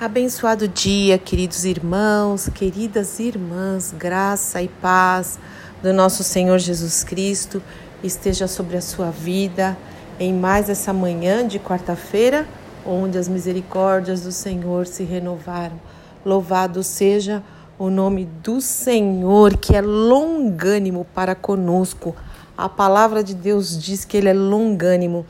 Abençoado 0.00 0.68
dia, 0.68 1.18
queridos 1.18 1.64
irmãos, 1.64 2.48
queridas 2.48 3.18
irmãs, 3.18 3.92
graça 3.98 4.62
e 4.62 4.68
paz 4.68 5.40
do 5.82 5.92
nosso 5.92 6.22
Senhor 6.22 6.56
Jesus 6.60 7.02
Cristo 7.02 7.60
esteja 8.00 8.46
sobre 8.46 8.76
a 8.76 8.80
sua 8.80 9.10
vida 9.10 9.76
em 10.20 10.32
mais 10.32 10.68
essa 10.68 10.92
manhã 10.92 11.44
de 11.44 11.58
quarta-feira, 11.58 12.46
onde 12.86 13.18
as 13.18 13.26
misericórdias 13.26 14.20
do 14.20 14.30
Senhor 14.30 14.86
se 14.86 15.02
renovaram. 15.02 15.80
Louvado 16.24 16.84
seja 16.84 17.42
o 17.76 17.90
nome 17.90 18.24
do 18.24 18.60
Senhor, 18.60 19.56
que 19.56 19.74
é 19.74 19.80
longânimo 19.80 21.08
para 21.12 21.34
conosco. 21.34 22.14
A 22.56 22.68
palavra 22.68 23.24
de 23.24 23.34
Deus 23.34 23.76
diz 23.76 24.04
que 24.04 24.16
ele 24.16 24.28
é 24.28 24.32
longânimo 24.32 25.26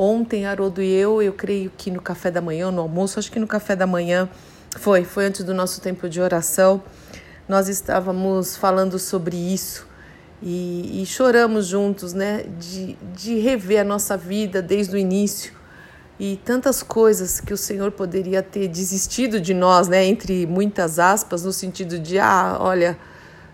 Ontem, 0.00 0.46
Haroldo 0.46 0.80
e 0.80 0.94
eu, 0.94 1.20
eu 1.20 1.32
creio 1.32 1.72
que 1.76 1.90
no 1.90 2.00
café 2.00 2.30
da 2.30 2.40
manhã, 2.40 2.70
no 2.70 2.82
almoço, 2.82 3.18
acho 3.18 3.32
que 3.32 3.40
no 3.40 3.48
café 3.48 3.74
da 3.74 3.84
manhã, 3.84 4.28
foi, 4.76 5.02
foi 5.02 5.26
antes 5.26 5.42
do 5.42 5.52
nosso 5.52 5.80
tempo 5.80 6.08
de 6.08 6.20
oração, 6.20 6.80
nós 7.48 7.68
estávamos 7.68 8.56
falando 8.56 8.96
sobre 8.96 9.36
isso 9.36 9.88
e, 10.40 11.02
e 11.02 11.04
choramos 11.04 11.66
juntos, 11.66 12.12
né, 12.12 12.44
de, 12.60 12.96
de 13.12 13.40
rever 13.40 13.80
a 13.80 13.84
nossa 13.84 14.16
vida 14.16 14.62
desde 14.62 14.94
o 14.94 14.98
início 14.98 15.52
e 16.16 16.38
tantas 16.44 16.80
coisas 16.80 17.40
que 17.40 17.52
o 17.52 17.56
Senhor 17.56 17.90
poderia 17.90 18.40
ter 18.40 18.68
desistido 18.68 19.40
de 19.40 19.52
nós, 19.52 19.88
né, 19.88 20.04
entre 20.04 20.46
muitas 20.46 21.00
aspas, 21.00 21.42
no 21.42 21.52
sentido 21.52 21.98
de, 21.98 22.20
ah, 22.20 22.56
olha, 22.60 22.96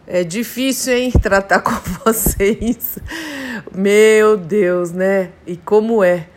é 0.07 0.23
difícil, 0.23 0.93
hein, 0.93 1.11
tratar 1.23 1.61
com 1.61 1.73
vocês. 2.05 2.99
Meu 3.75 4.37
Deus, 4.37 4.93
né? 4.93 5.31
E 5.47 5.57
como 5.57 6.05
é 6.05 6.34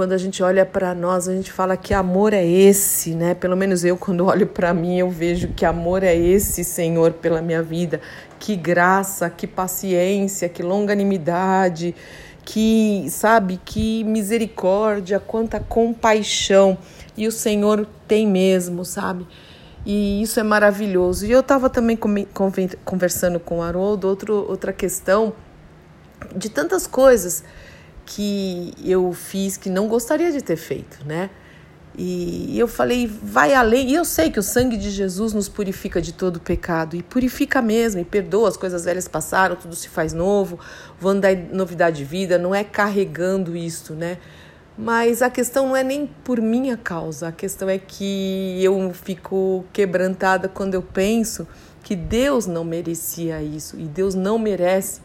quando 0.00 0.12
a 0.12 0.16
gente 0.16 0.42
olha 0.42 0.64
para 0.64 0.94
nós, 0.94 1.28
a 1.28 1.34
gente 1.34 1.52
fala 1.52 1.76
que 1.76 1.92
amor 1.92 2.32
é 2.32 2.42
esse, 2.42 3.14
né? 3.14 3.34
Pelo 3.34 3.54
menos 3.54 3.84
eu, 3.84 3.98
quando 3.98 4.24
olho 4.24 4.46
para 4.46 4.72
mim, 4.72 4.98
eu 4.98 5.10
vejo 5.10 5.48
que 5.48 5.62
amor 5.62 6.02
é 6.02 6.16
esse, 6.16 6.64
Senhor, 6.64 7.12
pela 7.12 7.42
minha 7.42 7.62
vida. 7.62 8.00
Que 8.38 8.56
graça, 8.56 9.28
que 9.28 9.46
paciência, 9.46 10.48
que 10.48 10.62
longanimidade, 10.62 11.94
que, 12.46 13.04
sabe, 13.10 13.60
que 13.62 14.02
misericórdia, 14.04 15.20
quanta 15.20 15.60
compaixão. 15.60 16.78
E 17.14 17.26
o 17.28 17.30
Senhor 17.30 17.86
tem 18.08 18.26
mesmo, 18.26 18.86
sabe? 18.86 19.26
E 19.84 20.22
isso 20.22 20.40
é 20.40 20.42
maravilhoso. 20.42 21.26
E 21.26 21.30
eu 21.30 21.40
estava 21.40 21.68
também 21.68 21.98
conversando 22.82 23.38
com 23.38 23.58
o 23.58 23.62
Haroldo, 23.62 24.08
outro, 24.08 24.46
outra 24.48 24.72
questão 24.72 25.34
de 26.34 26.48
tantas 26.48 26.86
coisas 26.86 27.44
que 28.12 28.74
eu 28.84 29.12
fiz 29.12 29.56
que 29.56 29.70
não 29.70 29.86
gostaria 29.86 30.32
de 30.32 30.42
ter 30.42 30.56
feito, 30.56 31.06
né? 31.06 31.30
E 31.96 32.58
eu 32.58 32.66
falei, 32.66 33.06
vai 33.06 33.54
além. 33.54 33.90
E 33.90 33.94
eu 33.94 34.04
sei 34.04 34.30
que 34.30 34.38
o 34.38 34.42
sangue 34.42 34.76
de 34.76 34.90
Jesus 34.90 35.32
nos 35.32 35.48
purifica 35.48 36.00
de 36.00 36.12
todo 36.12 36.40
pecado. 36.40 36.96
E 36.96 37.04
purifica 37.04 37.62
mesmo, 37.62 38.00
e 38.00 38.04
perdoa, 38.04 38.48
as 38.48 38.56
coisas 38.56 38.84
velhas 38.84 39.06
passaram, 39.06 39.54
tudo 39.54 39.76
se 39.76 39.88
faz 39.88 40.12
novo, 40.12 40.58
vou 40.98 41.12
andar 41.12 41.32
em 41.32 41.50
novidade 41.52 41.98
de 41.98 42.04
vida, 42.04 42.36
não 42.36 42.52
é 42.52 42.64
carregando 42.64 43.56
isso, 43.56 43.94
né? 43.94 44.18
Mas 44.76 45.22
a 45.22 45.30
questão 45.30 45.68
não 45.68 45.76
é 45.76 45.84
nem 45.84 46.08
por 46.24 46.40
minha 46.40 46.76
causa, 46.76 47.28
a 47.28 47.32
questão 47.32 47.68
é 47.68 47.78
que 47.78 48.58
eu 48.62 48.92
fico 48.92 49.64
quebrantada 49.72 50.48
quando 50.48 50.74
eu 50.74 50.82
penso 50.82 51.46
que 51.82 51.94
Deus 51.94 52.46
não 52.46 52.64
merecia 52.64 53.42
isso, 53.42 53.78
e 53.78 53.84
Deus 53.84 54.14
não 54.14 54.38
merece, 54.38 55.00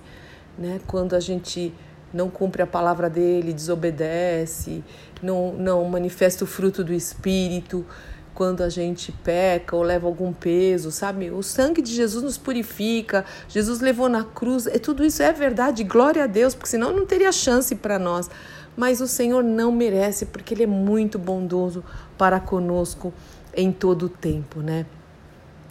né? 0.57 0.79
Quando 0.87 1.13
a 1.15 1.19
gente 1.19 1.73
não 2.15 2.29
cumpre 2.29 2.61
a 2.61 2.67
palavra 2.67 3.09
dele, 3.09 3.51
desobedece, 3.51 4.81
não, 5.21 5.51
não 5.53 5.83
manifesta 5.83 6.45
o 6.45 6.47
fruto 6.47 6.81
do 6.81 6.93
Espírito 6.93 7.85
quando 8.33 8.63
a 8.63 8.69
gente 8.69 9.11
peca 9.11 9.75
ou 9.75 9.83
leva 9.83 10.07
algum 10.07 10.31
peso, 10.31 10.91
sabe? 10.91 11.29
O 11.29 11.43
sangue 11.43 11.81
de 11.81 11.93
Jesus 11.93 12.23
nos 12.23 12.37
purifica, 12.37 13.25
Jesus 13.49 13.81
levou 13.81 14.07
na 14.07 14.23
cruz, 14.23 14.65
é, 14.65 14.79
tudo 14.79 15.03
isso 15.03 15.21
é 15.21 15.33
verdade, 15.33 15.83
glória 15.83 16.23
a 16.23 16.27
Deus, 16.27 16.55
porque 16.55 16.69
senão 16.69 16.93
não 16.93 17.05
teria 17.05 17.31
chance 17.33 17.75
para 17.75 17.99
nós. 17.99 18.29
Mas 18.77 19.01
o 19.01 19.07
Senhor 19.07 19.43
não 19.43 19.71
merece, 19.71 20.25
porque 20.25 20.53
Ele 20.53 20.63
é 20.63 20.67
muito 20.67 21.19
bondoso 21.19 21.83
para 22.17 22.39
conosco 22.39 23.13
em 23.53 23.71
todo 23.71 24.03
o 24.03 24.09
tempo, 24.09 24.61
né? 24.61 24.85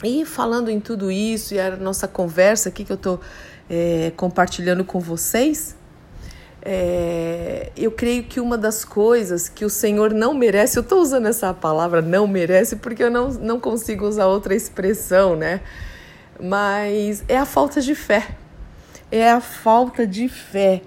E 0.03 0.25
falando 0.27 0.71
em 0.71 0.81
tudo 0.81 1.11
isso, 1.11 1.55
e 1.55 1.61
a 1.61 1.77
nossa 1.77 2.07
conversa 2.07 2.69
aqui 2.69 2.85
que 2.85 2.93
eu 2.93 2.97
estou 2.97 3.21
é, 3.69 4.13
compartilhando 4.17 4.85
com 4.85 5.01
vocês, 5.01 5.77
é, 6.65 7.71
eu 7.77 7.91
creio 7.91 8.25
que 8.25 8.41
uma 8.41 8.57
das 8.57 8.85
coisas 8.85 9.51
que 9.51 9.67
o 9.67 9.71
Senhor 9.71 10.15
não 10.15 10.33
merece, 10.33 10.79
eu 10.79 10.83
estou 10.83 11.01
usando 11.01 11.27
essa 11.27 11.53
palavra 11.53 12.01
não 12.01 12.27
merece 12.27 12.77
porque 12.77 13.03
eu 13.03 13.11
não, 13.11 13.29
não 13.29 13.61
consigo 13.61 14.07
usar 14.07 14.27
outra 14.27 14.55
expressão, 14.55 15.37
né? 15.37 15.61
Mas 16.41 17.23
é 17.29 17.37
a 17.37 17.45
falta 17.45 17.83
de 17.83 17.95
fé. 17.95 18.37
É 19.13 19.31
a 19.31 19.41
falta 19.41 20.07
de 20.07 20.27
fé. 20.27 20.81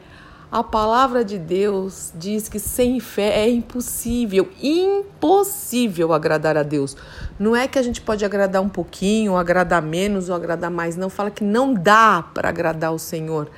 A 0.51 0.63
palavra 0.63 1.23
de 1.23 1.37
Deus 1.37 2.11
diz 2.15 2.49
que 2.49 2.57
sem 2.57 2.99
fé 2.99 3.41
é 3.41 3.49
impossível, 3.49 4.49
impossível 4.61 6.11
agradar 6.11 6.57
a 6.57 6.63
Deus. 6.63 6.95
Não 7.37 7.55
é 7.55 7.67
que 7.67 7.77
a 7.77 7.81
gente 7.81 8.01
pode 8.01 8.25
agradar 8.25 8.61
um 8.61 8.69
pouquinho, 8.69 9.33
ou 9.33 9.37
agradar 9.37 9.81
menos, 9.81 10.29
ou 10.29 10.35
agradar 10.35 10.71
mais. 10.71 10.95
Não, 10.95 11.09
fala 11.09 11.29
que 11.29 11.43
não 11.43 11.73
dá 11.73 12.23
para 12.33 12.49
agradar 12.49 12.93
o 12.93 12.97
Senhor. 12.97 13.51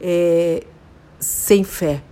É, 0.00 0.64
sem 1.18 1.64
fé. 1.64 2.02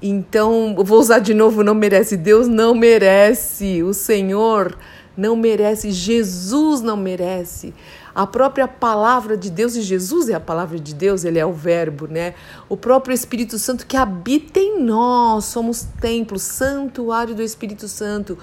Então, 0.00 0.74
vou 0.78 1.00
usar 1.00 1.18
de 1.18 1.34
novo: 1.34 1.62
não 1.62 1.74
merece. 1.74 2.16
Deus 2.16 2.48
não 2.48 2.74
merece. 2.74 3.82
O 3.82 3.92
Senhor 3.94 4.76
não 5.16 5.34
merece. 5.36 5.90
Jesus 5.90 6.80
não 6.80 6.96
merece. 6.96 7.74
A 8.14 8.26
própria 8.26 8.66
palavra 8.66 9.36
de 9.36 9.50
Deus, 9.50 9.76
e 9.76 9.82
Jesus 9.82 10.30
é 10.30 10.34
a 10.34 10.40
palavra 10.40 10.78
de 10.78 10.94
Deus, 10.94 11.22
ele 11.22 11.38
é 11.38 11.44
o 11.44 11.52
Verbo, 11.52 12.06
né? 12.06 12.32
O 12.66 12.74
próprio 12.74 13.12
Espírito 13.12 13.58
Santo 13.58 13.86
que 13.86 13.94
habita 13.94 14.58
em 14.58 14.82
nós, 14.82 15.44
somos 15.44 15.86
templo, 16.00 16.38
santuário 16.38 17.34
do 17.34 17.42
Espírito 17.42 17.86
Santo. 17.86 18.38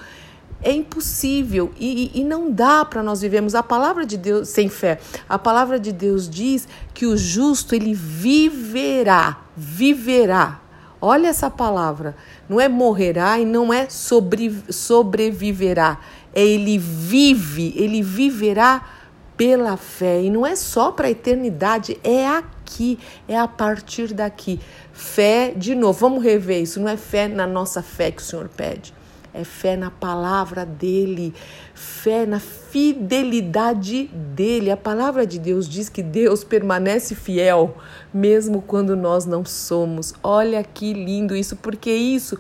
É 0.63 0.71
impossível 0.71 1.73
e, 1.77 2.09
e 2.13 2.23
não 2.23 2.49
dá 2.49 2.85
para 2.85 3.03
nós 3.03 3.19
vivermos 3.19 3.53
a 3.53 3.61
palavra 3.61 4.05
de 4.05 4.15
Deus 4.15 4.47
sem 4.47 4.69
fé. 4.69 4.97
A 5.27 5.37
palavra 5.37 5.77
de 5.77 5.91
Deus 5.91 6.29
diz 6.29 6.67
que 6.93 7.05
o 7.05 7.17
justo 7.17 7.75
ele 7.75 7.93
viverá, 7.93 9.41
viverá. 9.57 10.61
Olha 11.01 11.27
essa 11.27 11.49
palavra, 11.49 12.15
não 12.47 12.61
é 12.61 12.69
morrerá 12.69 13.37
e 13.37 13.45
não 13.45 13.73
é 13.73 13.89
sobre, 13.89 14.63
sobreviverá. 14.69 15.99
É 16.33 16.41
ele 16.41 16.77
vive, 16.77 17.73
ele 17.75 18.01
viverá 18.01 18.87
pela 19.35 19.75
fé. 19.75 20.21
E 20.21 20.29
não 20.29 20.47
é 20.47 20.55
só 20.55 20.93
para 20.93 21.07
a 21.07 21.11
eternidade, 21.11 21.99
é 22.05 22.25
aqui, 22.25 22.97
é 23.27 23.37
a 23.37 23.49
partir 23.49 24.13
daqui. 24.13 24.61
Fé, 24.93 25.53
de 25.53 25.75
novo, 25.75 25.99
vamos 25.99 26.23
rever 26.23 26.61
isso. 26.61 26.79
Não 26.79 26.87
é 26.87 26.95
fé 26.95 27.27
na 27.27 27.45
nossa 27.45 27.83
fé 27.83 28.09
que 28.09 28.21
o 28.21 28.25
Senhor 28.25 28.47
pede 28.47 28.93
é 29.33 29.43
fé 29.43 29.75
na 29.75 29.89
palavra 29.89 30.65
dele, 30.65 31.33
fé 31.73 32.25
na 32.25 32.39
fidelidade 32.39 34.05
dele. 34.07 34.69
A 34.69 34.77
palavra 34.77 35.25
de 35.25 35.39
Deus 35.39 35.67
diz 35.67 35.89
que 35.89 36.03
Deus 36.03 36.43
permanece 36.43 37.15
fiel 37.15 37.75
mesmo 38.13 38.61
quando 38.61 38.95
nós 38.95 39.25
não 39.25 39.43
somos. 39.43 40.13
Olha 40.21 40.63
que 40.63 40.93
lindo 40.93 41.35
isso, 41.35 41.55
porque 41.55 41.91
isso 41.91 42.37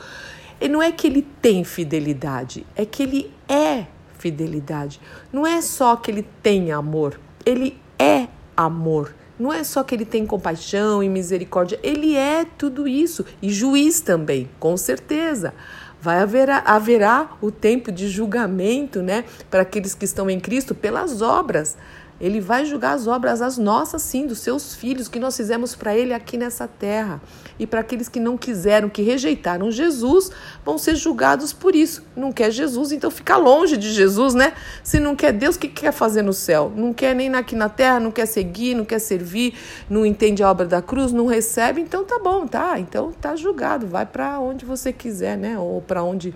não 0.69 0.81
é 0.81 0.91
que 0.91 1.07
ele 1.07 1.27
tem 1.41 1.63
fidelidade, 1.63 2.65
é 2.75 2.85
que 2.85 3.03
ele 3.03 3.31
é 3.49 3.87
fidelidade. 4.17 5.01
Não 5.31 5.45
é 5.45 5.61
só 5.61 5.95
que 5.95 6.11
ele 6.11 6.25
tem 6.41 6.71
amor, 6.71 7.19
ele 7.45 7.77
é 7.99 8.27
amor. 8.55 9.13
Não 9.37 9.51
é 9.51 9.63
só 9.63 9.83
que 9.83 9.95
ele 9.95 10.05
tem 10.05 10.25
compaixão 10.25 11.01
e 11.01 11.09
misericórdia, 11.09 11.79
ele 11.81 12.15
é 12.15 12.45
tudo 12.45 12.87
isso 12.87 13.25
e 13.41 13.49
juiz 13.49 13.99
também, 13.99 14.47
com 14.59 14.77
certeza. 14.77 15.53
Vai 16.03 16.19
haver, 16.19 16.49
haverá 16.49 17.29
o 17.39 17.49
tempo 17.49 17.89
de 17.89 18.09
julgamento, 18.09 19.01
né, 19.01 19.23
para 19.49 19.61
aqueles 19.61 19.95
que 19.95 20.03
estão 20.03 20.29
em 20.29 20.37
Cristo 20.37 20.75
pelas 20.75 21.21
obras. 21.21 21.77
Ele 22.23 22.39
vai 22.39 22.63
julgar 22.63 22.93
as 22.93 23.05
obras, 23.05 23.41
as 23.41 23.57
nossas, 23.57 24.01
sim, 24.01 24.25
dos 24.25 24.39
seus 24.39 24.73
filhos, 24.73 25.09
que 25.09 25.19
nós 25.19 25.35
fizemos 25.35 25.75
para 25.75 25.93
ele 25.93 26.13
aqui 26.13 26.37
nessa 26.37 26.65
terra. 26.65 27.21
E 27.59 27.67
para 27.67 27.81
aqueles 27.81 28.07
que 28.07 28.17
não 28.17 28.37
quiseram, 28.37 28.87
que 28.87 29.01
rejeitaram 29.01 29.69
Jesus, 29.69 30.31
vão 30.63 30.77
ser 30.77 30.95
julgados 30.95 31.51
por 31.51 31.75
isso. 31.75 32.01
Não 32.15 32.31
quer 32.31 32.49
Jesus, 32.49 32.93
então 32.93 33.11
fica 33.11 33.35
longe 33.35 33.75
de 33.75 33.91
Jesus, 33.91 34.33
né? 34.33 34.53
Se 34.81 35.01
não 35.01 35.17
quer 35.17 35.33
Deus, 35.33 35.57
o 35.57 35.59
que 35.59 35.67
quer 35.67 35.91
fazer 35.91 36.21
no 36.21 36.31
céu? 36.31 36.71
Não 36.73 36.93
quer 36.93 37.13
nem 37.13 37.27
aqui 37.35 37.57
na 37.57 37.67
terra, 37.67 37.99
não 37.99 38.09
quer 38.09 38.25
seguir, 38.25 38.73
não 38.73 38.85
quer 38.85 38.99
servir, 38.99 39.55
não 39.89 40.05
entende 40.05 40.41
a 40.41 40.49
obra 40.49 40.65
da 40.65 40.81
cruz, 40.81 41.11
não 41.11 41.25
recebe, 41.25 41.81
então 41.81 42.05
tá 42.05 42.19
bom, 42.23 42.47
tá? 42.47 42.79
Então 42.79 43.11
tá 43.11 43.35
julgado, 43.35 43.85
vai 43.85 44.05
para 44.05 44.39
onde 44.39 44.63
você 44.63 44.93
quiser, 44.93 45.37
né? 45.37 45.59
Ou 45.59 45.81
para 45.81 46.01
onde 46.01 46.33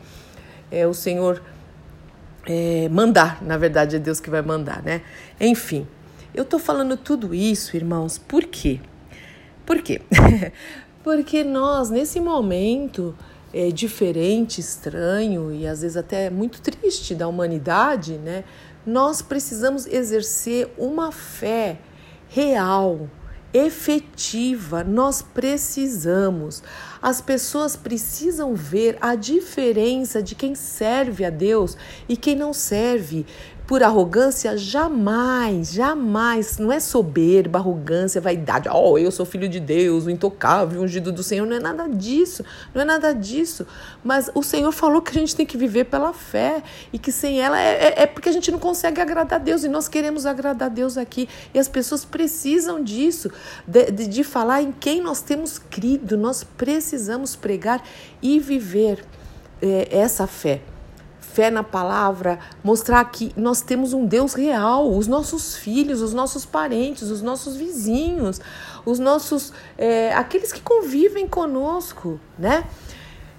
é, 0.69 0.85
o 0.85 0.93
Senhor 0.93 1.41
é, 2.47 2.87
mandar, 2.89 3.43
na 3.43 3.57
verdade 3.57 3.97
é 3.97 3.99
Deus 3.99 4.19
que 4.19 4.29
vai 4.29 4.41
mandar, 4.41 4.81
né? 4.81 5.01
Enfim, 5.39 5.85
eu 6.33 6.45
tô 6.45 6.57
falando 6.57 6.95
tudo 6.95 7.35
isso, 7.35 7.75
irmãos, 7.75 8.17
por 8.17 8.45
quê? 8.45 8.79
Por 9.65 9.81
quê? 9.81 10.01
Porque 11.03 11.43
nós, 11.43 11.89
nesse 11.89 12.19
momento, 12.19 13.15
é, 13.53 13.69
diferente, 13.69 14.59
estranho 14.59 15.53
e 15.53 15.67
às 15.67 15.81
vezes 15.81 15.97
até 15.97 16.29
muito 16.29 16.61
triste 16.61 17.13
da 17.13 17.27
humanidade, 17.27 18.13
né? 18.13 18.43
Nós 18.85 19.21
precisamos 19.21 19.85
exercer 19.85 20.71
uma 20.77 21.11
fé 21.11 21.77
real, 22.29 23.09
efetiva. 23.53 24.83
Nós 24.83 25.21
precisamos. 25.21 26.63
As 27.01 27.21
pessoas 27.21 27.75
precisam 27.75 28.55
ver 28.55 28.97
a 29.01 29.15
diferença 29.15 30.21
de 30.21 30.35
quem 30.35 30.55
serve 30.55 31.25
a 31.25 31.29
Deus 31.29 31.77
e 32.07 32.17
quem 32.17 32.35
não 32.35 32.53
serve 32.53 33.25
por 33.67 33.83
arrogância, 33.83 34.57
jamais, 34.57 35.73
jamais. 35.73 36.57
Não 36.57 36.71
é 36.71 36.79
soberba, 36.79 37.59
arrogância, 37.59 38.21
vaidade. 38.21 38.69
Oh, 38.71 38.97
eu 38.97 39.11
sou 39.11 39.25
filho 39.25 39.49
de 39.49 39.59
Deus, 39.59 40.05
o 40.05 40.09
intocável, 40.09 40.81
ungido 40.81 41.11
do 41.11 41.21
Senhor. 41.21 41.45
Não 41.45 41.57
é 41.57 41.59
nada 41.59 41.85
disso. 41.89 42.45
Não 42.73 42.81
é 42.81 42.85
nada 42.85 43.13
disso. 43.13 43.67
Mas 44.01 44.31
o 44.33 44.41
Senhor 44.41 44.71
falou 44.71 45.01
que 45.01 45.11
a 45.11 45.19
gente 45.19 45.35
tem 45.35 45.45
que 45.45 45.57
viver 45.57 45.83
pela 45.83 46.13
fé 46.13 46.63
e 46.93 46.97
que 46.97 47.11
sem 47.11 47.41
ela 47.41 47.59
é, 47.59 47.87
é, 47.87 48.03
é 48.03 48.05
porque 48.07 48.29
a 48.29 48.31
gente 48.31 48.49
não 48.49 48.57
consegue 48.57 49.01
agradar 49.01 49.41
a 49.41 49.43
Deus 49.43 49.65
e 49.65 49.67
nós 49.67 49.89
queremos 49.89 50.25
agradar 50.25 50.67
a 50.67 50.73
Deus 50.73 50.97
aqui. 50.97 51.27
E 51.53 51.59
as 51.59 51.67
pessoas 51.67 52.05
precisam 52.05 52.81
disso, 52.81 53.29
de, 53.67 53.91
de, 53.91 54.07
de 54.07 54.23
falar 54.23 54.61
em 54.61 54.71
quem 54.71 55.01
nós 55.01 55.21
temos 55.21 55.59
crido. 55.59 56.15
Nós 56.15 56.41
precisamos 56.41 56.86
pregar 57.35 57.83
e 58.21 58.39
viver 58.39 59.03
é, 59.61 59.87
essa 59.91 60.27
fé 60.27 60.61
fé 61.37 61.51
na 61.51 61.61
palavra, 61.61 62.39
mostrar 62.63 63.05
que 63.05 63.31
nós 63.37 63.61
temos 63.61 63.93
um 63.93 64.07
Deus 64.07 64.33
real, 64.33 64.89
os 64.89 65.07
nossos 65.07 65.55
filhos, 65.55 66.01
os 66.01 66.11
nossos 66.11 66.47
parentes, 66.47 67.11
os 67.11 67.21
nossos 67.21 67.55
vizinhos, 67.55 68.41
os 68.83 68.97
nossos. 68.97 69.53
É, 69.77 70.11
aqueles 70.15 70.51
que 70.51 70.61
convivem 70.61 71.27
conosco, 71.27 72.19
né? 72.39 72.63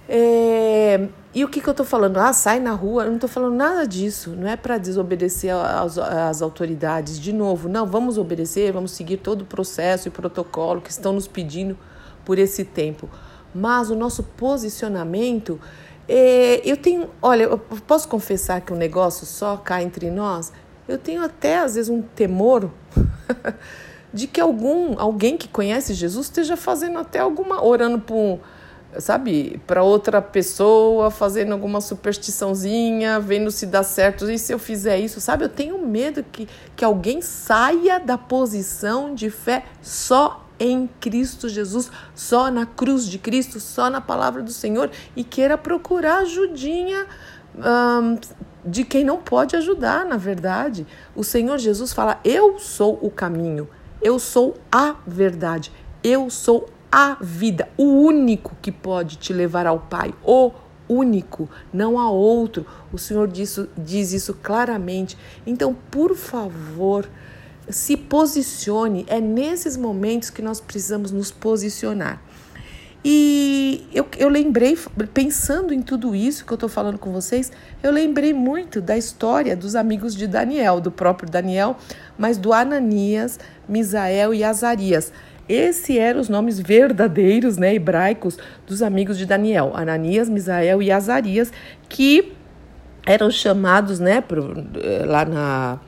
É, 0.07 1.09
e 1.35 1.43
o 1.43 1.49
que, 1.49 1.59
que 1.59 1.67
eu 1.67 1.71
estou 1.71 1.85
falando? 1.85 2.17
Ah, 2.19 2.31
sai 2.31 2.61
na 2.61 2.71
rua. 2.71 3.03
Eu 3.03 3.09
não 3.09 3.15
estou 3.15 3.29
falando 3.29 3.55
nada 3.55 3.85
disso. 3.85 4.29
Não 4.29 4.47
é 4.47 4.55
para 4.55 4.77
desobedecer 4.77 5.53
às 5.53 6.41
autoridades. 6.41 7.19
De 7.19 7.33
novo, 7.33 7.67
não, 7.67 7.85
vamos 7.85 8.17
obedecer, 8.17 8.71
vamos 8.71 8.91
seguir 8.91 9.17
todo 9.17 9.41
o 9.41 9.45
processo 9.45 10.07
e 10.07 10.11
protocolo 10.11 10.79
que 10.79 10.89
estão 10.89 11.11
nos 11.11 11.27
pedindo 11.27 11.77
por 12.23 12.39
esse 12.39 12.63
tempo. 12.63 13.09
Mas 13.53 13.89
o 13.89 13.95
nosso 13.95 14.23
posicionamento 14.23 15.59
é, 16.07 16.61
eu 16.67 16.75
tenho, 16.75 17.07
olha, 17.21 17.43
eu 17.43 17.57
posso 17.57 18.07
confessar 18.07 18.61
que 18.61 18.73
um 18.73 18.75
negócio 18.75 19.27
só 19.27 19.55
cá 19.57 19.83
entre 19.83 20.09
nós, 20.09 20.51
eu 20.87 20.97
tenho 20.97 21.23
até 21.23 21.59
às 21.59 21.75
vezes 21.75 21.87
um 21.87 22.01
temor 22.01 22.71
de 24.11 24.25
que 24.25 24.41
algum, 24.41 24.99
alguém 24.99 25.37
que 25.37 25.47
conhece 25.47 25.93
Jesus 25.93 26.25
esteja 26.25 26.57
fazendo 26.57 26.97
até 26.97 27.19
alguma, 27.19 27.63
orando 27.63 27.99
para 27.99 28.39
sabe, 28.97 29.61
para 29.67 29.83
outra 29.83 30.19
pessoa, 30.19 31.11
fazendo 31.11 31.51
alguma 31.51 31.79
superstiçãozinha, 31.79 33.19
vendo 33.19 33.51
se 33.51 33.67
dá 33.67 33.83
certo, 33.83 34.29
e 34.31 34.39
se 34.39 34.51
eu 34.51 34.57
fizer 34.57 34.97
isso, 34.97 35.21
sabe? 35.21 35.43
Eu 35.45 35.49
tenho 35.49 35.77
medo 35.85 36.23
que, 36.23 36.49
que 36.75 36.83
alguém 36.83 37.21
saia 37.21 37.99
da 37.99 38.17
posição 38.17 39.13
de 39.13 39.29
fé 39.29 39.65
só 39.79 40.48
em 40.59 40.89
Cristo 40.99 41.47
Jesus, 41.47 41.89
só 42.13 42.51
na 42.51 42.65
cruz 42.65 43.05
de 43.05 43.17
Cristo, 43.17 43.59
só 43.59 43.89
na 43.89 44.01
palavra 44.01 44.43
do 44.43 44.51
Senhor 44.51 44.91
e 45.15 45.23
queira 45.23 45.57
procurar 45.57 46.19
ajudinha 46.19 47.07
um, 47.55 48.17
de 48.65 48.83
quem 48.83 49.03
não 49.03 49.17
pode 49.17 49.55
ajudar, 49.55 50.05
na 50.05 50.17
verdade. 50.17 50.85
O 51.15 51.23
Senhor 51.23 51.57
Jesus 51.57 51.93
fala: 51.93 52.19
Eu 52.23 52.59
sou 52.59 52.99
o 53.01 53.09
caminho, 53.09 53.69
eu 54.01 54.19
sou 54.19 54.57
a 54.71 54.95
verdade, 55.07 55.71
eu 56.03 56.29
sou 56.29 56.69
a 56.91 57.17
vida, 57.21 57.69
o 57.77 57.83
único 57.83 58.55
que 58.61 58.71
pode 58.71 59.17
te 59.17 59.31
levar 59.31 59.65
ao 59.67 59.79
Pai, 59.79 60.13
o 60.23 60.51
único, 60.89 61.47
não 61.71 61.99
há 61.99 62.09
outro. 62.09 62.65
O 62.91 62.97
Senhor 62.97 63.27
diz, 63.27 63.59
diz 63.77 64.11
isso 64.11 64.33
claramente. 64.33 65.15
Então, 65.45 65.75
por 65.91 66.15
favor, 66.15 67.07
se 67.69 67.95
posicione. 67.95 69.05
É 69.07 69.19
nesses 69.19 69.77
momentos 69.77 70.29
que 70.29 70.41
nós 70.41 70.59
precisamos 70.59 71.11
nos 71.11 71.31
posicionar. 71.31 72.21
E 73.03 73.87
eu, 73.93 74.05
eu 74.17 74.27
lembrei, 74.27 74.77
pensando 75.13 75.73
em 75.73 75.81
tudo 75.81 76.13
isso 76.13 76.45
que 76.45 76.51
eu 76.51 76.55
estou 76.55 76.67
falando 76.67 76.97
com 76.97 77.13
vocês, 77.13 77.49
eu 77.81 77.91
lembrei 77.91 78.33
muito 78.33 78.81
da 78.81 78.97
história 78.97 79.55
dos 79.55 79.73
amigos 79.75 80.13
de 80.13 80.27
Daniel, 80.27 80.81
do 80.81 80.91
próprio 80.91 81.29
Daniel, 81.29 81.77
mas 82.17 82.37
do 82.37 82.51
Ananias, 82.51 83.39
Misael 83.67 84.33
e 84.33 84.43
Azarias. 84.43 85.13
Esses 85.47 85.95
eram 85.95 86.19
os 86.19 86.29
nomes 86.29 86.59
verdadeiros, 86.59 87.57
né, 87.57 87.73
hebraicos, 87.73 88.37
dos 88.67 88.83
amigos 88.83 89.17
de 89.17 89.25
Daniel, 89.25 89.71
Ananias, 89.73 90.27
Misael 90.27 90.81
e 90.81 90.91
Azarias, 90.91 91.51
que 91.87 92.33
eram 93.05 93.31
chamados, 93.31 93.99
né, 93.99 94.21
pro, 94.21 94.53
eh, 94.75 95.05
lá 95.05 95.25
na, 95.25 95.79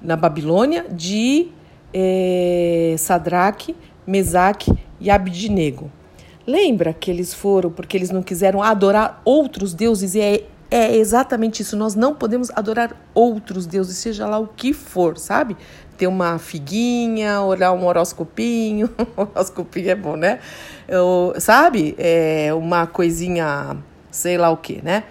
na 0.00 0.16
Babilônia 0.16 0.86
de 0.90 1.48
é, 1.92 2.94
Sadraque, 2.98 3.74
Mesaque 4.06 4.72
e 5.00 5.10
Abidnego. 5.10 5.90
Lembra 6.46 6.92
que 6.92 7.10
eles 7.10 7.34
foram 7.34 7.70
porque 7.70 7.96
eles 7.96 8.10
não 8.10 8.22
quiseram 8.22 8.62
adorar 8.62 9.20
outros 9.24 9.74
deuses 9.74 10.14
e 10.14 10.20
é, 10.20 10.44
é 10.70 10.96
exatamente 10.96 11.62
isso. 11.62 11.76
Nós 11.76 11.94
não 11.94 12.14
podemos 12.14 12.50
adorar 12.50 12.94
outros 13.14 13.66
deuses, 13.66 13.96
seja 13.96 14.26
lá 14.26 14.38
o 14.38 14.46
que 14.46 14.72
for, 14.72 15.18
sabe? 15.18 15.56
Ter 15.98 16.06
uma 16.06 16.38
figuinha, 16.38 17.40
olhar 17.40 17.72
um 17.72 17.84
horoscopinho, 17.84 18.88
horoscopinho 19.16 19.90
é 19.90 19.94
bom, 19.94 20.16
né? 20.16 20.38
Eu, 20.86 21.34
sabe? 21.38 21.96
É 21.98 22.54
uma 22.54 22.86
coisinha, 22.86 23.76
sei 24.10 24.38
lá 24.38 24.50
o 24.50 24.56
que, 24.56 24.80
né? 24.82 25.02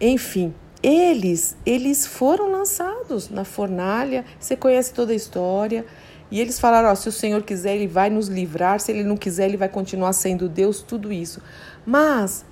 Enfim, 0.00 0.54
eles, 0.82 1.56
eles 1.66 2.06
foram 2.06 2.50
lançados 2.50 3.28
na 3.28 3.44
fornalha. 3.44 4.24
Você 4.38 4.56
conhece 4.56 4.94
toda 4.94 5.12
a 5.12 5.16
história. 5.16 5.84
E 6.30 6.40
eles 6.40 6.58
falaram: 6.58 6.94
se 6.96 7.08
o 7.08 7.12
Senhor 7.12 7.42
quiser, 7.42 7.76
Ele 7.76 7.86
vai 7.86 8.08
nos 8.08 8.28
livrar. 8.28 8.80
Se 8.80 8.90
Ele 8.92 9.04
não 9.04 9.16
quiser, 9.16 9.46
Ele 9.48 9.56
vai 9.56 9.68
continuar 9.68 10.12
sendo 10.12 10.48
Deus. 10.48 10.80
Tudo 10.82 11.12
isso. 11.12 11.42
Mas 11.84 12.44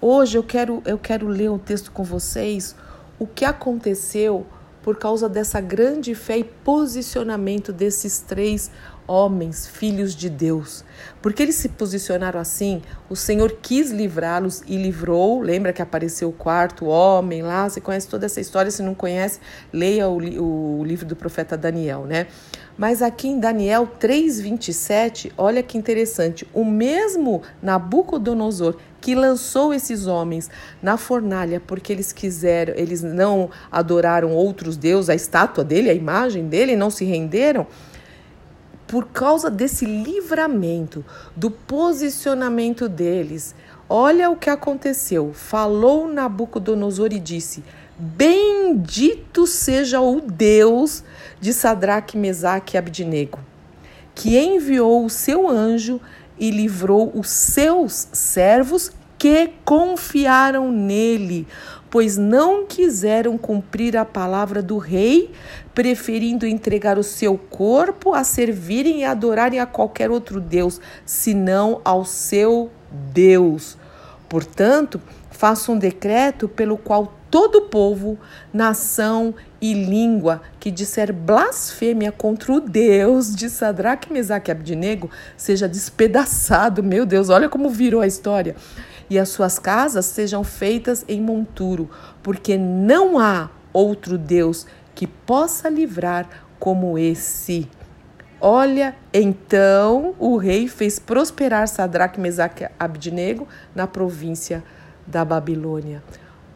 hoje 0.00 0.38
eu 0.38 0.42
quero, 0.42 0.82
eu 0.86 0.98
quero 0.98 1.28
ler 1.28 1.50
um 1.50 1.58
texto 1.58 1.92
com 1.92 2.02
vocês. 2.02 2.74
O 3.18 3.26
que 3.26 3.44
aconteceu 3.44 4.46
por 4.82 4.98
causa 4.98 5.28
dessa 5.28 5.60
grande 5.62 6.14
fé 6.14 6.38
e 6.38 6.44
posicionamento 6.44 7.72
desses 7.72 8.20
três 8.20 8.70
homens, 9.06 9.66
filhos 9.66 10.14
de 10.14 10.28
Deus. 10.28 10.84
Porque 11.20 11.42
eles 11.42 11.54
se 11.54 11.68
posicionaram 11.68 12.40
assim, 12.40 12.82
o 13.08 13.16
Senhor 13.16 13.58
quis 13.62 13.90
livrá-los 13.90 14.62
e 14.66 14.76
livrou. 14.76 15.40
Lembra 15.40 15.72
que 15.72 15.82
apareceu 15.82 16.28
o 16.28 16.32
quarto 16.32 16.86
homem 16.86 17.42
lá? 17.42 17.68
Você 17.68 17.80
conhece 17.80 18.08
toda 18.08 18.26
essa 18.26 18.40
história? 18.40 18.70
Se 18.70 18.82
não 18.82 18.94
conhece, 18.94 19.40
leia 19.72 20.08
o, 20.08 20.80
o 20.80 20.84
livro 20.84 21.06
do 21.06 21.16
profeta 21.16 21.56
Daniel, 21.56 22.04
né? 22.04 22.26
Mas 22.76 23.02
aqui 23.02 23.28
em 23.28 23.38
Daniel 23.38 23.88
3:27, 24.00 25.32
olha 25.38 25.62
que 25.62 25.78
interessante, 25.78 26.46
o 26.52 26.64
mesmo 26.64 27.40
Nabucodonosor 27.62 28.76
que 29.00 29.14
lançou 29.14 29.72
esses 29.72 30.06
homens 30.06 30.50
na 30.82 30.96
fornalha 30.96 31.60
porque 31.60 31.92
eles 31.92 32.12
quiseram, 32.12 32.74
eles 32.74 33.02
não 33.02 33.50
adoraram 33.70 34.32
outros 34.32 34.76
deuses, 34.76 35.08
a 35.10 35.14
estátua 35.14 35.62
dele, 35.62 35.90
a 35.90 35.94
imagem 35.94 36.48
dele, 36.48 36.74
não 36.74 36.90
se 36.90 37.04
renderam 37.04 37.66
por 38.94 39.06
causa 39.06 39.50
desse 39.50 39.84
livramento, 39.84 41.04
do 41.34 41.50
posicionamento 41.50 42.88
deles, 42.88 43.52
olha 43.88 44.30
o 44.30 44.36
que 44.36 44.48
aconteceu. 44.48 45.32
Falou 45.34 46.06
Nabucodonosor 46.06 47.08
e 47.10 47.18
disse: 47.18 47.64
Bendito 47.98 49.48
seja 49.48 50.00
o 50.00 50.20
Deus 50.20 51.02
de 51.40 51.52
Sadraque, 51.52 52.16
Mesaque 52.16 52.76
e 52.76 52.78
Abdinego, 52.78 53.40
que 54.14 54.38
enviou 54.38 55.04
o 55.04 55.10
seu 55.10 55.48
anjo 55.48 56.00
e 56.38 56.52
livrou 56.52 57.10
os 57.16 57.28
seus 57.28 58.06
servos 58.12 58.92
que 59.24 59.54
confiaram 59.64 60.70
nele, 60.70 61.46
pois 61.88 62.18
não 62.18 62.66
quiseram 62.66 63.38
cumprir 63.38 63.96
a 63.96 64.04
palavra 64.04 64.62
do 64.62 64.76
rei, 64.76 65.32
preferindo 65.74 66.46
entregar 66.46 66.98
o 66.98 67.02
seu 67.02 67.38
corpo 67.38 68.12
a 68.12 68.22
servirem 68.22 69.00
e 69.00 69.04
adorarem 69.06 69.60
a 69.60 69.64
qualquer 69.64 70.10
outro 70.10 70.42
Deus, 70.42 70.78
senão 71.06 71.80
ao 71.82 72.04
seu 72.04 72.70
Deus. 73.14 73.78
Portanto, 74.28 75.00
faça 75.30 75.72
um 75.72 75.78
decreto 75.78 76.46
pelo 76.46 76.76
qual 76.76 77.14
todo 77.30 77.62
povo, 77.62 78.18
nação 78.52 79.34
e 79.58 79.72
língua 79.72 80.42
que 80.60 80.70
disser 80.70 81.14
blasfêmia 81.14 82.12
contra 82.12 82.52
o 82.52 82.60
Deus 82.60 83.34
de 83.34 83.48
Sadraque, 83.48 84.12
Mesaque 84.12 84.50
e 84.50 84.52
Abdinego 84.52 85.10
seja 85.34 85.66
despedaçado. 85.66 86.82
Meu 86.82 87.06
Deus, 87.06 87.30
olha 87.30 87.48
como 87.48 87.70
virou 87.70 88.02
a 88.02 88.06
história 88.06 88.54
e 89.08 89.18
as 89.18 89.28
suas 89.28 89.58
casas 89.58 90.06
sejam 90.06 90.42
feitas 90.42 91.04
em 91.08 91.20
monturo, 91.20 91.90
porque 92.22 92.56
não 92.56 93.18
há 93.18 93.50
outro 93.72 94.16
Deus 94.16 94.66
que 94.94 95.06
possa 95.06 95.68
livrar 95.68 96.28
como 96.58 96.98
esse. 96.98 97.68
Olha, 98.40 98.94
então 99.12 100.14
o 100.18 100.36
rei 100.36 100.68
fez 100.68 100.98
prosperar 100.98 101.66
Sadraque, 101.66 102.20
Mesaque 102.20 102.64
e 102.64 102.68
Abdinego 102.78 103.48
na 103.74 103.86
província 103.86 104.62
da 105.06 105.24
Babilônia. 105.24 106.02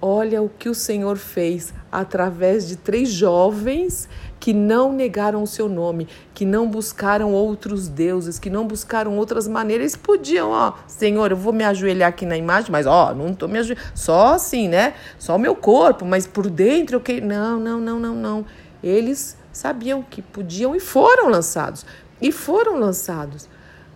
Olha 0.00 0.40
o 0.40 0.48
que 0.48 0.68
o 0.68 0.74
Senhor 0.74 1.16
fez 1.16 1.74
através 1.90 2.68
de 2.68 2.76
três 2.76 3.08
jovens 3.08 4.08
que 4.38 4.52
não 4.52 4.92
negaram 4.92 5.42
o 5.42 5.46
seu 5.46 5.68
nome, 5.68 6.06
que 6.32 6.44
não 6.44 6.70
buscaram 6.70 7.32
outros 7.32 7.88
deuses, 7.88 8.38
que 8.38 8.48
não 8.48 8.64
buscaram 8.64 9.18
outras 9.18 9.48
maneiras. 9.48 9.82
Eles 9.82 9.96
podiam, 9.96 10.50
ó, 10.50 10.74
Senhor, 10.86 11.32
eu 11.32 11.36
vou 11.36 11.52
me 11.52 11.64
ajoelhar 11.64 12.10
aqui 12.10 12.24
na 12.24 12.36
imagem, 12.36 12.70
mas 12.70 12.86
ó, 12.86 13.12
não 13.12 13.30
estou 13.30 13.48
me 13.48 13.58
ajoelhando, 13.58 13.88
só 13.92 14.34
assim, 14.34 14.68
né? 14.68 14.94
Só 15.18 15.34
o 15.34 15.38
meu 15.38 15.56
corpo, 15.56 16.04
mas 16.04 16.28
por 16.28 16.48
dentro 16.48 16.96
eu 16.96 17.00
quero. 17.00 17.26
Não, 17.26 17.58
não, 17.58 17.80
não, 17.80 17.98
não, 17.98 18.14
não. 18.14 18.46
Eles 18.80 19.36
sabiam 19.52 20.00
que 20.00 20.22
podiam 20.22 20.76
e 20.76 20.80
foram 20.80 21.28
lançados. 21.28 21.84
E 22.22 22.30
foram 22.30 22.78
lançados. 22.78 23.48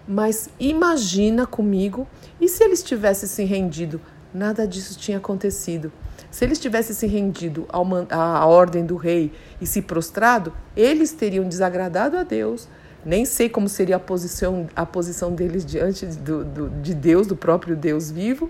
Mas 0.06 0.50
imagina 0.58 1.46
comigo, 1.46 2.08
e 2.40 2.48
se 2.48 2.64
eles 2.64 2.82
tivessem 2.82 3.28
se 3.28 3.44
rendido 3.44 4.00
Nada 4.34 4.66
disso 4.66 4.98
tinha 4.98 5.18
acontecido. 5.18 5.92
Se 6.30 6.44
eles 6.44 6.58
tivessem 6.58 6.96
se 6.96 7.06
rendido 7.06 7.66
à 7.70 8.46
ordem 8.46 8.86
do 8.86 8.96
rei 8.96 9.32
e 9.60 9.66
se 9.66 9.82
prostrado, 9.82 10.52
eles 10.74 11.12
teriam 11.12 11.46
desagradado 11.46 12.16
a 12.16 12.22
Deus. 12.22 12.68
Nem 13.04 13.24
sei 13.24 13.48
como 13.48 13.68
seria 13.68 13.96
a 13.96 14.00
posição, 14.00 14.68
a 14.74 14.86
posição 14.86 15.34
deles 15.34 15.66
diante 15.66 16.06
do, 16.06 16.44
do, 16.44 16.70
de 16.80 16.94
Deus, 16.94 17.26
do 17.26 17.36
próprio 17.36 17.76
Deus 17.76 18.10
vivo, 18.10 18.48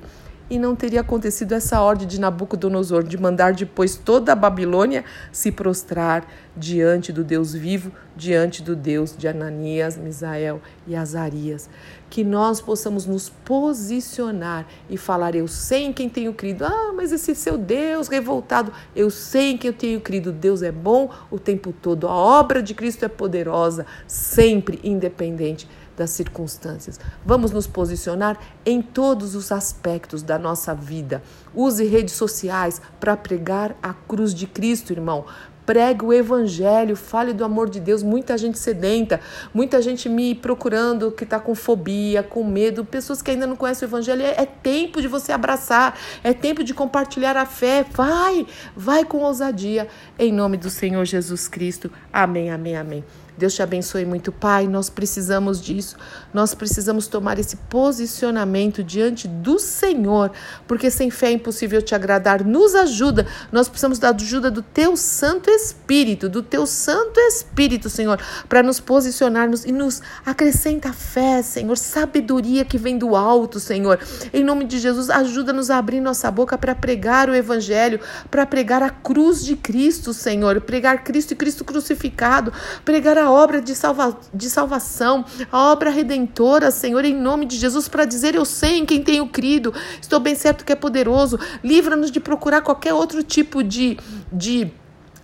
e 0.50 0.58
não 0.58 0.76
teria 0.76 1.00
acontecido 1.00 1.52
essa 1.52 1.80
ordem 1.80 2.06
de 2.06 2.20
Nabucodonosor 2.20 3.02
de 3.02 3.16
mandar 3.16 3.52
depois 3.54 3.96
toda 3.96 4.32
a 4.32 4.36
Babilônia 4.36 5.04
se 5.30 5.50
prostrar 5.50 6.26
diante 6.56 7.12
do 7.12 7.24
Deus 7.24 7.54
vivo, 7.54 7.90
diante 8.14 8.62
do 8.62 8.76
Deus 8.76 9.16
de 9.16 9.26
Ananias, 9.26 9.96
Misael 9.96 10.60
e 10.86 10.94
Azarias. 10.94 11.70
Que 12.10 12.22
nós 12.22 12.60
possamos 12.60 13.06
nos 13.06 13.30
posicionar 13.30 14.66
e 14.90 14.98
falar: 14.98 15.34
Eu 15.34 15.48
sei 15.48 15.84
em 15.84 15.92
quem 15.92 16.10
tenho 16.10 16.34
crido. 16.34 16.66
Ah, 16.66 16.92
mas 16.94 17.10
esse 17.10 17.34
seu 17.34 17.56
Deus 17.56 18.08
revoltado, 18.08 18.72
eu 18.94 19.08
sei 19.08 19.52
em 19.52 19.56
quem 19.56 19.68
eu 19.68 19.74
tenho 19.74 20.00
crido. 20.00 20.30
Deus 20.30 20.62
é 20.62 20.70
bom 20.70 21.10
o 21.30 21.38
tempo 21.38 21.72
todo. 21.72 22.06
A 22.06 22.14
obra 22.14 22.62
de 22.62 22.74
Cristo 22.74 23.04
é 23.04 23.08
poderosa, 23.08 23.86
sempre 24.06 24.78
independente 24.84 25.66
das 26.02 26.10
circunstâncias. 26.10 26.98
Vamos 27.24 27.52
nos 27.52 27.68
posicionar 27.68 28.36
em 28.66 28.82
todos 28.82 29.36
os 29.36 29.52
aspectos 29.52 30.20
da 30.20 30.36
nossa 30.36 30.74
vida. 30.74 31.22
Use 31.54 31.84
redes 31.84 32.14
sociais 32.14 32.82
para 32.98 33.16
pregar 33.16 33.76
a 33.80 33.94
cruz 33.94 34.34
de 34.34 34.48
Cristo, 34.48 34.92
irmão. 34.92 35.24
Pregue 35.64 36.04
o 36.04 36.12
evangelho, 36.12 36.96
fale 36.96 37.32
do 37.32 37.44
amor 37.44 37.70
de 37.70 37.78
Deus. 37.78 38.02
Muita 38.02 38.36
gente 38.36 38.58
sedenta, 38.58 39.20
muita 39.54 39.80
gente 39.80 40.08
me 40.08 40.34
procurando 40.34 41.12
que 41.12 41.22
está 41.22 41.38
com 41.38 41.54
fobia, 41.54 42.20
com 42.20 42.42
medo, 42.42 42.84
pessoas 42.84 43.22
que 43.22 43.30
ainda 43.30 43.46
não 43.46 43.54
conhecem 43.54 43.86
o 43.86 43.88
evangelho. 43.88 44.22
É, 44.22 44.42
é 44.42 44.46
tempo 44.46 45.00
de 45.00 45.06
você 45.06 45.30
abraçar, 45.30 45.96
é 46.24 46.32
tempo 46.32 46.64
de 46.64 46.74
compartilhar 46.74 47.36
a 47.36 47.46
fé. 47.46 47.86
Vai, 47.92 48.44
vai 48.74 49.04
com 49.04 49.18
ousadia, 49.18 49.86
em 50.18 50.32
nome 50.32 50.56
do 50.56 50.68
Senhor 50.68 51.04
Jesus 51.04 51.46
Cristo. 51.46 51.92
Amém, 52.12 52.50
amém, 52.50 52.76
amém. 52.76 53.04
Deus 53.36 53.54
te 53.54 53.62
abençoe 53.62 54.04
muito, 54.04 54.30
Pai. 54.30 54.66
Nós 54.68 54.90
precisamos 54.90 55.60
disso. 55.60 55.96
Nós 56.32 56.54
precisamos 56.54 57.06
tomar 57.06 57.38
esse 57.38 57.56
posicionamento 57.56 58.84
diante 58.84 59.26
do 59.26 59.58
Senhor, 59.58 60.30
porque 60.66 60.90
sem 60.90 61.10
fé 61.10 61.28
é 61.28 61.32
impossível 61.32 61.80
te 61.80 61.94
agradar. 61.94 62.44
Nos 62.44 62.74
ajuda. 62.74 63.26
Nós 63.50 63.68
precisamos 63.68 63.98
da 63.98 64.10
ajuda 64.10 64.50
do 64.50 64.62
Teu 64.62 64.96
Santo 64.96 65.50
Espírito, 65.50 66.28
do 66.28 66.42
Teu 66.42 66.66
Santo 66.66 67.18
Espírito, 67.20 67.88
Senhor, 67.88 68.20
para 68.48 68.62
nos 68.62 68.80
posicionarmos 68.80 69.64
e 69.64 69.72
nos 69.72 70.02
acrescenta 70.24 70.92
fé, 70.92 71.42
Senhor, 71.42 71.76
sabedoria 71.76 72.64
que 72.64 72.78
vem 72.78 72.98
do 72.98 73.16
alto, 73.16 73.58
Senhor. 73.58 73.98
Em 74.32 74.44
nome 74.44 74.64
de 74.64 74.78
Jesus, 74.78 75.10
ajuda-nos 75.10 75.70
a 75.70 75.78
abrir 75.78 76.00
nossa 76.00 76.30
boca 76.30 76.56
para 76.58 76.74
pregar 76.74 77.28
o 77.28 77.34
Evangelho, 77.34 78.00
para 78.30 78.46
pregar 78.46 78.82
a 78.82 78.90
cruz 78.90 79.44
de 79.44 79.56
Cristo, 79.56 80.12
Senhor, 80.12 80.60
pregar 80.60 81.04
Cristo 81.04 81.32
e 81.32 81.36
Cristo 81.36 81.64
crucificado, 81.64 82.52
pregar 82.84 83.18
a 83.18 83.21
a 83.22 83.30
obra 83.30 83.60
de, 83.60 83.74
salva, 83.74 84.16
de 84.32 84.50
salvação, 84.50 85.24
a 85.50 85.72
obra 85.72 85.90
redentora, 85.90 86.70
Senhor, 86.70 87.04
em 87.04 87.14
nome 87.14 87.46
de 87.46 87.56
Jesus, 87.56 87.88
para 87.88 88.04
dizer: 88.04 88.34
Eu 88.34 88.44
sei 88.44 88.78
em 88.78 88.86
quem 88.86 89.02
tenho 89.02 89.26
crido, 89.28 89.74
estou 90.00 90.20
bem 90.20 90.34
certo 90.34 90.64
que 90.64 90.72
é 90.72 90.76
poderoso. 90.76 91.38
Livra-nos 91.62 92.10
de 92.10 92.20
procurar 92.20 92.60
qualquer 92.62 92.94
outro 92.94 93.22
tipo 93.22 93.62
de. 93.62 93.98
de 94.32 94.70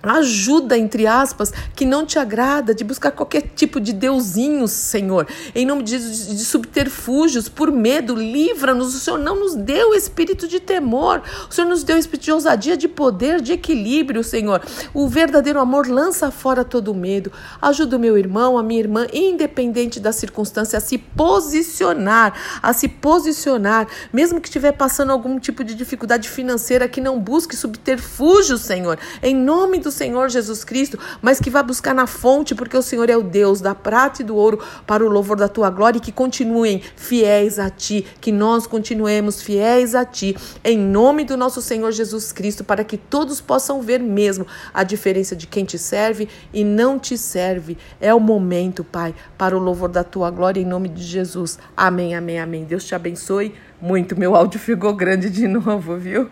ajuda, 0.02 0.78
entre 0.78 1.06
aspas, 1.06 1.52
que 1.74 1.84
não 1.84 2.06
te 2.06 2.18
agrada, 2.18 2.74
de 2.74 2.84
buscar 2.84 3.10
qualquer 3.10 3.42
tipo 3.54 3.80
de 3.80 3.92
deusinhos, 3.92 4.70
Senhor, 4.70 5.26
em 5.54 5.66
nome 5.66 5.82
de, 5.82 5.98
de 5.98 6.44
subterfúgios, 6.44 7.48
por 7.48 7.72
medo, 7.72 8.14
livra-nos. 8.14 8.94
O 8.94 8.98
Senhor 8.98 9.18
não 9.18 9.40
nos 9.40 9.54
deu 9.54 9.94
espírito 9.94 10.46
de 10.46 10.60
temor, 10.60 11.22
o 11.48 11.52
Senhor 11.52 11.68
nos 11.68 11.82
deu 11.82 11.98
espírito 11.98 12.24
de 12.24 12.32
ousadia, 12.32 12.76
de 12.76 12.88
poder, 12.88 13.40
de 13.40 13.52
equilíbrio, 13.52 14.22
Senhor. 14.22 14.62
O 14.94 15.08
verdadeiro 15.08 15.60
amor 15.60 15.88
lança 15.88 16.30
fora 16.30 16.64
todo 16.64 16.94
medo. 16.94 17.32
Ajuda 17.60 17.96
o 17.96 18.00
meu 18.00 18.16
irmão, 18.16 18.56
a 18.56 18.62
minha 18.62 18.80
irmã, 18.80 19.06
independente 19.12 20.00
da 20.00 20.12
circunstância, 20.12 20.78
a 20.78 20.80
se 20.80 20.98
posicionar, 20.98 22.34
a 22.62 22.72
se 22.72 22.88
posicionar, 22.88 23.88
mesmo 24.12 24.40
que 24.40 24.48
estiver 24.48 24.72
passando 24.72 25.12
algum 25.12 25.38
tipo 25.38 25.64
de 25.64 25.74
dificuldade 25.74 26.28
financeira, 26.28 26.88
que 26.88 27.00
não 27.00 27.18
busque 27.18 27.56
subterfúgio, 27.56 28.56
Senhor, 28.56 28.98
em 29.22 29.34
nome 29.34 29.78
do 29.78 29.87
do 29.88 29.92
Senhor 29.92 30.28
Jesus 30.28 30.64
Cristo, 30.64 30.98
mas 31.22 31.40
que 31.40 31.48
vá 31.48 31.62
buscar 31.62 31.94
na 31.94 32.06
fonte, 32.06 32.54
porque 32.54 32.76
o 32.76 32.82
Senhor 32.82 33.08
é 33.08 33.16
o 33.16 33.22
Deus 33.22 33.60
da 33.60 33.74
prata 33.74 34.20
e 34.20 34.24
do 34.24 34.36
ouro 34.36 34.60
para 34.86 35.04
o 35.04 35.08
louvor 35.08 35.36
da 35.36 35.48
tua 35.48 35.70
glória 35.70 35.98
e 35.98 36.00
que 36.00 36.12
continuem 36.12 36.82
fiéis 36.94 37.58
a 37.58 37.70
ti, 37.70 38.06
que 38.20 38.30
nós 38.30 38.66
continuemos 38.66 39.40
fiéis 39.40 39.94
a 39.94 40.04
ti, 40.04 40.36
em 40.62 40.78
nome 40.78 41.24
do 41.24 41.36
nosso 41.36 41.62
Senhor 41.62 41.90
Jesus 41.90 42.32
Cristo, 42.32 42.62
para 42.62 42.84
que 42.84 42.98
todos 42.98 43.40
possam 43.40 43.80
ver 43.80 44.00
mesmo 44.00 44.46
a 44.74 44.84
diferença 44.84 45.34
de 45.34 45.46
quem 45.46 45.64
te 45.64 45.78
serve 45.78 46.28
e 46.52 46.62
não 46.62 46.98
te 46.98 47.16
serve. 47.16 47.78
É 47.98 48.12
o 48.12 48.20
momento, 48.20 48.84
Pai, 48.84 49.14
para 49.38 49.56
o 49.56 49.60
louvor 49.60 49.88
da 49.88 50.04
tua 50.04 50.30
glória, 50.30 50.60
em 50.60 50.66
nome 50.66 50.88
de 50.88 51.02
Jesus. 51.02 51.58
Amém, 51.74 52.14
amém, 52.14 52.38
amém. 52.38 52.64
Deus 52.64 52.84
te 52.84 52.94
abençoe 52.94 53.54
muito. 53.80 54.18
Meu 54.18 54.34
áudio 54.34 54.58
ficou 54.58 54.94
grande 54.94 55.30
de 55.30 55.46
novo, 55.48 55.96
viu? 55.96 56.28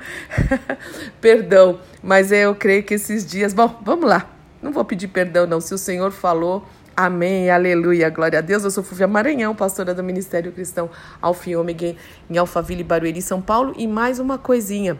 Perdão, 1.21 1.81
mas 2.03 2.33
eu 2.33 2.55
creio 2.55 2.83
que 2.83 2.95
esses 2.95 3.25
dias. 3.25 3.55
Bom, 3.55 3.81
vamos 3.83 4.09
lá. 4.09 4.31
Não 4.63 4.73
vou 4.73 4.85
pedir 4.85 5.09
perdão, 5.09 5.47
não. 5.47 5.61
Se 5.61 5.75
o 5.75 5.79
Senhor 5.79 6.11
falou, 6.11 6.67
amém, 6.97 7.51
aleluia, 7.51 8.11
glória 8.11 8.39
a 8.39 8.43
Deus. 8.43 8.65
Eu 8.65 8.71
sou 8.71 8.83
Fúvia 8.83 9.07
Maranhão, 9.07 9.55
pastora 9.55 9.95
do 9.95 10.03
Ministério 10.03 10.51
Cristão 10.51 10.91
Alfiômega 11.21 11.95
em 12.29 12.39
Alphaville, 12.39 12.83
Barueri, 12.83 13.23
São 13.23 13.41
Paulo. 13.41 13.75
E 13.77 13.87
mais 13.87 14.19
uma 14.19 14.39
coisinha. 14.39 14.99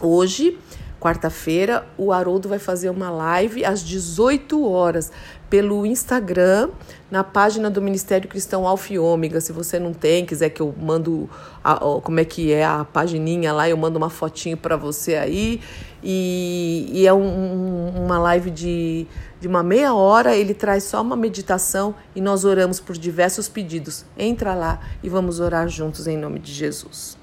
Hoje 0.00 0.58
quarta-feira, 1.00 1.86
o 1.96 2.12
Haroldo 2.12 2.48
vai 2.48 2.58
fazer 2.58 2.90
uma 2.90 3.10
live 3.10 3.64
às 3.64 3.82
18 3.82 4.62
horas 4.64 5.10
pelo 5.48 5.84
Instagram, 5.84 6.68
na 7.10 7.24
página 7.24 7.68
do 7.68 7.82
Ministério 7.82 8.28
Cristão 8.28 8.68
Alfa 8.68 8.92
e 8.92 8.98
Ômega. 8.98 9.40
Se 9.40 9.52
você 9.52 9.80
não 9.80 9.92
tem, 9.92 10.24
quiser 10.24 10.50
que 10.50 10.60
eu 10.60 10.72
mando 10.78 11.28
a, 11.64 11.74
como 12.02 12.20
é 12.20 12.24
que 12.24 12.52
é 12.52 12.64
a 12.64 12.84
pagininha 12.84 13.52
lá, 13.52 13.68
eu 13.68 13.76
mando 13.76 13.98
uma 13.98 14.10
fotinho 14.10 14.56
para 14.56 14.76
você 14.76 15.16
aí. 15.16 15.60
E, 16.04 16.88
e 16.92 17.06
é 17.06 17.12
um, 17.12 18.04
uma 18.04 18.18
live 18.18 18.50
de, 18.50 19.06
de 19.40 19.48
uma 19.48 19.62
meia 19.62 19.92
hora, 19.92 20.36
ele 20.36 20.54
traz 20.54 20.84
só 20.84 21.02
uma 21.02 21.16
meditação 21.16 21.94
e 22.14 22.20
nós 22.20 22.44
oramos 22.44 22.78
por 22.78 22.96
diversos 22.96 23.48
pedidos. 23.48 24.04
Entra 24.16 24.54
lá 24.54 24.80
e 25.02 25.08
vamos 25.08 25.40
orar 25.40 25.68
juntos 25.68 26.06
em 26.06 26.16
nome 26.16 26.38
de 26.38 26.52
Jesus. 26.52 27.19